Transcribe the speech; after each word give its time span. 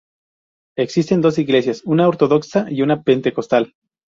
Existen 0.79 1.21
dos 1.21 1.37
iglesias: 1.37 1.83
una 1.85 2.07
ortodoxa 2.07 2.65
y 2.71 2.81
otra 2.81 3.03
pentecostal. 3.03 3.75